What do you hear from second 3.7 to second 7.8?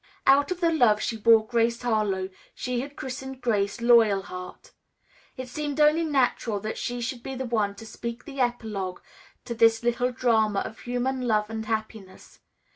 "Loyalheart." It seemed only natural that she should be the one